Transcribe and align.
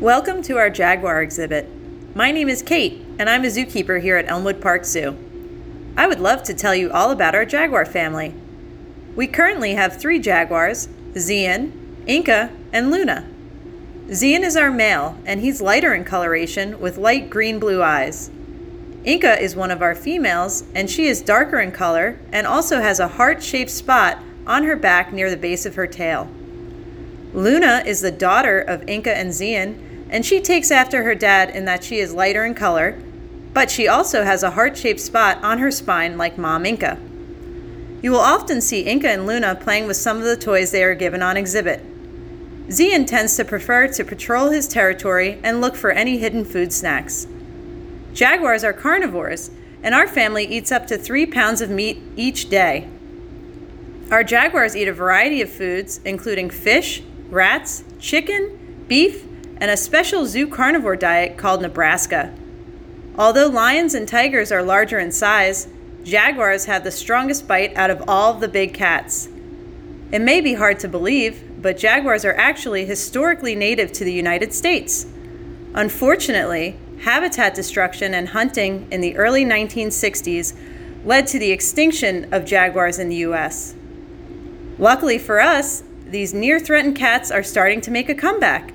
Welcome 0.00 0.42
to 0.42 0.58
our 0.58 0.70
Jaguar 0.70 1.22
exhibit. 1.22 1.68
My 2.14 2.30
name 2.30 2.48
is 2.48 2.62
Kate, 2.62 3.04
and 3.18 3.28
I'm 3.28 3.42
a 3.42 3.48
zookeeper 3.48 4.00
here 4.00 4.16
at 4.16 4.28
Elmwood 4.30 4.60
Park 4.60 4.84
Zoo. 4.84 5.18
I 5.96 6.06
would 6.06 6.20
love 6.20 6.44
to 6.44 6.54
tell 6.54 6.72
you 6.72 6.92
all 6.92 7.10
about 7.10 7.34
our 7.34 7.44
Jaguar 7.44 7.84
family. 7.84 8.32
We 9.16 9.26
currently 9.26 9.74
have 9.74 9.96
three 9.96 10.20
Jaguars 10.20 10.86
Zian, 11.14 11.72
Inca, 12.06 12.52
and 12.72 12.92
Luna. 12.92 13.28
Zian 14.10 14.44
is 14.44 14.56
our 14.56 14.70
male, 14.70 15.18
and 15.26 15.40
he's 15.40 15.60
lighter 15.60 15.92
in 15.92 16.04
coloration 16.04 16.78
with 16.78 16.96
light 16.96 17.28
green 17.28 17.58
blue 17.58 17.82
eyes. 17.82 18.30
Inca 19.02 19.42
is 19.42 19.56
one 19.56 19.72
of 19.72 19.82
our 19.82 19.96
females, 19.96 20.62
and 20.76 20.88
she 20.88 21.08
is 21.08 21.20
darker 21.20 21.58
in 21.58 21.72
color 21.72 22.20
and 22.30 22.46
also 22.46 22.80
has 22.80 23.00
a 23.00 23.08
heart 23.08 23.42
shaped 23.42 23.72
spot 23.72 24.22
on 24.46 24.62
her 24.62 24.76
back 24.76 25.12
near 25.12 25.28
the 25.28 25.36
base 25.36 25.66
of 25.66 25.74
her 25.74 25.88
tail. 25.88 26.30
Luna 27.34 27.82
is 27.84 28.00
the 28.00 28.12
daughter 28.12 28.60
of 28.60 28.88
Inca 28.88 29.12
and 29.14 29.30
Zian 29.30 29.86
and 30.10 30.24
she 30.24 30.40
takes 30.40 30.70
after 30.70 31.02
her 31.02 31.14
dad 31.14 31.50
in 31.50 31.64
that 31.66 31.84
she 31.84 31.98
is 31.98 32.14
lighter 32.14 32.44
in 32.44 32.54
color, 32.54 33.00
but 33.52 33.70
she 33.70 33.88
also 33.88 34.24
has 34.24 34.42
a 34.42 34.52
heart 34.52 34.76
shaped 34.76 35.00
spot 35.00 35.42
on 35.42 35.58
her 35.58 35.70
spine 35.70 36.16
like 36.16 36.38
Mom 36.38 36.64
Inca. 36.64 36.98
You 38.00 38.12
will 38.12 38.20
often 38.20 38.60
see 38.60 38.82
Inca 38.82 39.08
and 39.08 39.26
Luna 39.26 39.56
playing 39.56 39.86
with 39.86 39.96
some 39.96 40.18
of 40.18 40.24
the 40.24 40.36
toys 40.36 40.70
they 40.70 40.84
are 40.84 40.94
given 40.94 41.22
on 41.22 41.36
exhibit. 41.36 41.82
Zian 42.68 43.06
tends 43.06 43.34
to 43.36 43.44
prefer 43.44 43.88
to 43.88 44.04
patrol 44.04 44.50
his 44.50 44.68
territory 44.68 45.40
and 45.42 45.60
look 45.60 45.74
for 45.74 45.90
any 45.90 46.18
hidden 46.18 46.44
food 46.44 46.72
snacks. 46.72 47.26
Jaguars 48.12 48.62
are 48.62 48.72
carnivores, 48.72 49.50
and 49.82 49.94
our 49.94 50.06
family 50.06 50.44
eats 50.44 50.70
up 50.70 50.86
to 50.86 50.98
three 50.98 51.24
pounds 51.24 51.60
of 51.60 51.70
meat 51.70 52.00
each 52.14 52.50
day. 52.50 52.88
Our 54.10 54.24
jaguars 54.24 54.76
eat 54.76 54.88
a 54.88 54.92
variety 54.92 55.42
of 55.42 55.50
foods, 55.50 56.00
including 56.04 56.50
fish, 56.50 57.02
rats, 57.30 57.84
chicken, 57.98 58.84
beef, 58.86 59.24
and 59.60 59.70
a 59.70 59.76
special 59.76 60.26
zoo 60.26 60.46
carnivore 60.46 60.96
diet 60.96 61.36
called 61.36 61.62
Nebraska. 61.62 62.34
Although 63.16 63.48
lions 63.48 63.94
and 63.94 64.06
tigers 64.06 64.52
are 64.52 64.62
larger 64.62 64.98
in 64.98 65.12
size, 65.12 65.68
jaguars 66.04 66.66
have 66.66 66.84
the 66.84 66.90
strongest 66.90 67.48
bite 67.48 67.76
out 67.76 67.90
of 67.90 68.02
all 68.08 68.34
of 68.34 68.40
the 68.40 68.48
big 68.48 68.72
cats. 68.72 69.28
It 70.10 70.20
may 70.20 70.40
be 70.40 70.54
hard 70.54 70.78
to 70.80 70.88
believe, 70.88 71.42
but 71.60 71.76
jaguars 71.76 72.24
are 72.24 72.34
actually 72.34 72.86
historically 72.86 73.54
native 73.54 73.92
to 73.92 74.04
the 74.04 74.12
United 74.12 74.54
States. 74.54 75.06
Unfortunately, 75.74 76.76
habitat 77.02 77.54
destruction 77.54 78.14
and 78.14 78.28
hunting 78.28 78.86
in 78.90 79.00
the 79.00 79.16
early 79.16 79.44
1960s 79.44 80.54
led 81.04 81.26
to 81.26 81.38
the 81.38 81.50
extinction 81.50 82.32
of 82.32 82.44
jaguars 82.44 82.98
in 82.98 83.08
the 83.08 83.16
US. 83.16 83.74
Luckily 84.78 85.18
for 85.18 85.40
us, 85.40 85.82
these 86.06 86.32
near 86.32 86.58
threatened 86.58 86.96
cats 86.96 87.30
are 87.30 87.42
starting 87.42 87.80
to 87.82 87.90
make 87.90 88.08
a 88.08 88.14
comeback. 88.14 88.72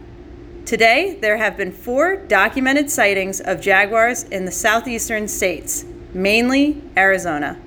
Today, 0.66 1.18
there 1.20 1.36
have 1.38 1.58
been 1.58 1.74
four 1.74 2.16
documented 2.16 2.90
sightings 2.90 3.42
of 3.42 3.60
jaguars 3.60 4.24
in 4.24 4.46
the 4.46 4.52
southeastern 4.52 5.28
states, 5.28 5.84
mainly 6.14 6.82
Arizona. 6.96 7.60